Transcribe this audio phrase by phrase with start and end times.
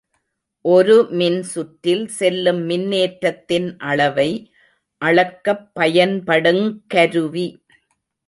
[0.65, 4.27] ஒரு மின்சுற்றில் செல்லும் மின்னேற்றத்தின் அளவை
[5.01, 7.47] அளக்கப் பயன்படுங் கருவி.